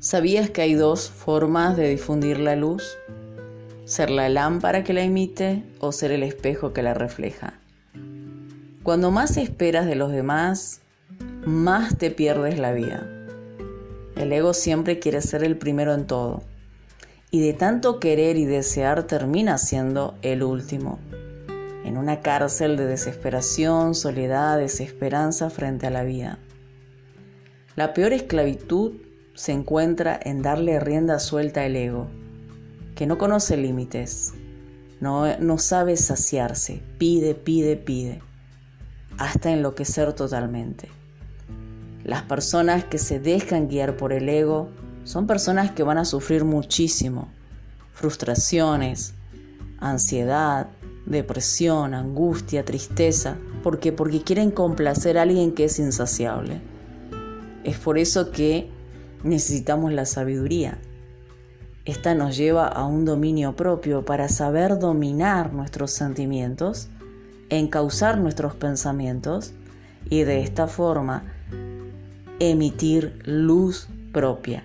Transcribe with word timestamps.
¿Sabías 0.00 0.48
que 0.48 0.62
hay 0.62 0.72
dos 0.72 1.10
formas 1.10 1.76
de 1.76 1.86
difundir 1.86 2.40
la 2.40 2.56
luz? 2.56 2.96
Ser 3.84 4.08
la 4.08 4.30
lámpara 4.30 4.82
que 4.82 4.94
la 4.94 5.02
emite 5.02 5.62
o 5.78 5.92
ser 5.92 6.10
el 6.10 6.22
espejo 6.22 6.72
que 6.72 6.82
la 6.82 6.94
refleja. 6.94 7.60
Cuando 8.82 9.10
más 9.10 9.36
esperas 9.36 9.84
de 9.84 9.96
los 9.96 10.10
demás, 10.10 10.80
más 11.44 11.98
te 11.98 12.10
pierdes 12.10 12.58
la 12.58 12.72
vida. 12.72 13.06
El 14.16 14.32
ego 14.32 14.54
siempre 14.54 15.00
quiere 15.00 15.20
ser 15.20 15.44
el 15.44 15.58
primero 15.58 15.92
en 15.92 16.06
todo. 16.06 16.44
Y 17.30 17.42
de 17.42 17.52
tanto 17.52 18.00
querer 18.00 18.38
y 18.38 18.46
desear 18.46 19.02
termina 19.02 19.58
siendo 19.58 20.14
el 20.22 20.42
último. 20.42 20.98
En 21.84 21.98
una 21.98 22.20
cárcel 22.20 22.78
de 22.78 22.86
desesperación, 22.86 23.94
soledad, 23.94 24.56
desesperanza 24.56 25.50
frente 25.50 25.88
a 25.88 25.90
la 25.90 26.04
vida. 26.04 26.38
La 27.76 27.92
peor 27.92 28.14
esclavitud 28.14 28.92
se 29.34 29.52
encuentra 29.52 30.18
en 30.22 30.42
darle 30.42 30.80
rienda 30.80 31.18
suelta 31.18 31.64
al 31.64 31.76
ego, 31.76 32.08
que 32.94 33.06
no 33.06 33.18
conoce 33.18 33.56
límites, 33.56 34.34
no, 35.00 35.36
no 35.38 35.58
sabe 35.58 35.96
saciarse, 35.96 36.82
pide, 36.98 37.34
pide, 37.34 37.76
pide, 37.76 38.20
hasta 39.18 39.50
enloquecer 39.50 40.12
totalmente. 40.12 40.88
Las 42.04 42.22
personas 42.22 42.84
que 42.84 42.98
se 42.98 43.20
dejan 43.20 43.68
guiar 43.68 43.96
por 43.96 44.12
el 44.12 44.28
ego 44.28 44.68
son 45.04 45.26
personas 45.26 45.70
que 45.70 45.82
van 45.82 45.98
a 45.98 46.04
sufrir 46.04 46.44
muchísimo, 46.44 47.28
frustraciones, 47.92 49.14
ansiedad, 49.78 50.68
depresión, 51.06 51.94
angustia, 51.94 52.64
tristeza, 52.64 53.36
porque 53.62 53.92
porque 53.92 54.22
quieren 54.22 54.50
complacer 54.50 55.18
a 55.18 55.22
alguien 55.22 55.52
que 55.52 55.64
es 55.64 55.78
insaciable. 55.78 56.60
Es 57.64 57.78
por 57.78 57.98
eso 57.98 58.30
que 58.30 58.70
necesitamos 59.22 59.92
la 59.92 60.06
sabiduría. 60.06 60.78
Esta 61.84 62.14
nos 62.14 62.36
lleva 62.36 62.66
a 62.68 62.84
un 62.84 63.04
dominio 63.04 63.56
propio 63.56 64.04
para 64.04 64.28
saber 64.28 64.78
dominar 64.78 65.52
nuestros 65.52 65.90
sentimientos, 65.92 66.88
encauzar 67.48 68.18
nuestros 68.18 68.54
pensamientos 68.54 69.52
y 70.08 70.22
de 70.22 70.42
esta 70.42 70.66
forma 70.66 71.24
emitir 72.38 73.20
luz 73.24 73.88
propia. 74.12 74.64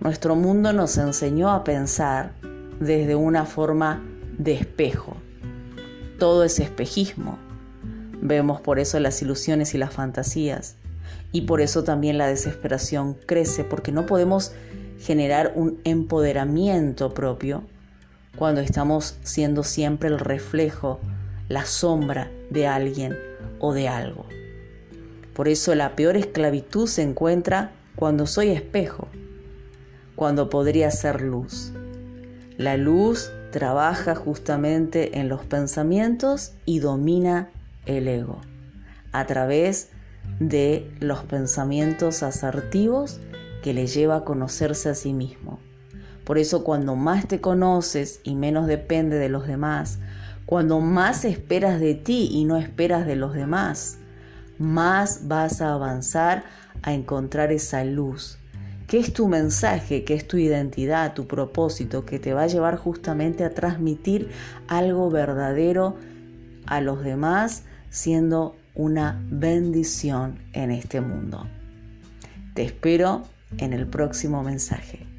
Nuestro 0.00 0.34
mundo 0.34 0.72
nos 0.72 0.96
enseñó 0.98 1.50
a 1.50 1.64
pensar 1.64 2.32
desde 2.80 3.14
una 3.14 3.44
forma 3.44 4.02
de 4.38 4.54
espejo. 4.54 5.16
Todo 6.18 6.44
es 6.44 6.58
espejismo. 6.60 7.38
Vemos 8.20 8.60
por 8.60 8.78
eso 8.78 8.98
las 9.00 9.20
ilusiones 9.22 9.74
y 9.74 9.78
las 9.78 9.92
fantasías. 9.92 10.76
Y 11.32 11.42
por 11.42 11.60
eso 11.60 11.84
también 11.84 12.18
la 12.18 12.26
desesperación 12.26 13.14
crece, 13.26 13.64
porque 13.64 13.92
no 13.92 14.06
podemos 14.06 14.52
generar 14.98 15.52
un 15.56 15.80
empoderamiento 15.84 17.14
propio 17.14 17.64
cuando 18.36 18.60
estamos 18.60 19.16
siendo 19.22 19.62
siempre 19.62 20.08
el 20.08 20.18
reflejo, 20.18 21.00
la 21.48 21.64
sombra 21.64 22.30
de 22.50 22.66
alguien 22.66 23.16
o 23.58 23.72
de 23.72 23.88
algo. 23.88 24.26
Por 25.34 25.48
eso 25.48 25.74
la 25.74 25.96
peor 25.96 26.16
esclavitud 26.16 26.86
se 26.86 27.02
encuentra 27.02 27.72
cuando 27.96 28.26
soy 28.26 28.50
espejo, 28.50 29.08
cuando 30.14 30.50
podría 30.50 30.90
ser 30.90 31.22
luz. 31.22 31.72
La 32.58 32.76
luz 32.76 33.32
trabaja 33.50 34.14
justamente 34.14 35.18
en 35.18 35.28
los 35.28 35.44
pensamientos 35.44 36.52
y 36.64 36.78
domina 36.78 37.50
el 37.86 38.08
ego 38.08 38.40
a 39.12 39.26
través 39.26 39.90
de 40.38 40.90
los 41.00 41.20
pensamientos 41.24 42.22
asertivos 42.22 43.20
que 43.62 43.72
le 43.72 43.86
lleva 43.86 44.16
a 44.16 44.24
conocerse 44.24 44.88
a 44.88 44.94
sí 44.94 45.12
mismo. 45.12 45.60
Por 46.24 46.38
eso 46.38 46.64
cuando 46.64 46.96
más 46.96 47.26
te 47.26 47.40
conoces 47.40 48.20
y 48.22 48.34
menos 48.34 48.66
depende 48.66 49.18
de 49.18 49.28
los 49.28 49.46
demás, 49.46 49.98
cuando 50.46 50.80
más 50.80 51.24
esperas 51.24 51.80
de 51.80 51.94
ti 51.94 52.28
y 52.30 52.44
no 52.44 52.56
esperas 52.56 53.06
de 53.06 53.16
los 53.16 53.34
demás, 53.34 53.98
más 54.58 55.26
vas 55.28 55.60
a 55.60 55.72
avanzar 55.72 56.44
a 56.82 56.92
encontrar 56.92 57.52
esa 57.52 57.84
luz, 57.84 58.38
que 58.86 58.98
es 58.98 59.12
tu 59.12 59.28
mensaje, 59.28 60.04
que 60.04 60.14
es 60.14 60.26
tu 60.26 60.36
identidad, 60.36 61.14
tu 61.14 61.26
propósito, 61.26 62.04
que 62.04 62.18
te 62.18 62.34
va 62.34 62.42
a 62.42 62.48
llevar 62.48 62.76
justamente 62.76 63.44
a 63.44 63.54
transmitir 63.54 64.30
algo 64.68 65.10
verdadero 65.10 65.96
a 66.66 66.80
los 66.80 67.02
demás, 67.02 67.64
siendo 67.90 68.56
una 68.74 69.20
bendición 69.30 70.38
en 70.52 70.70
este 70.70 71.00
mundo. 71.00 71.46
Te 72.54 72.62
espero 72.62 73.22
en 73.58 73.72
el 73.72 73.86
próximo 73.86 74.42
mensaje. 74.42 75.11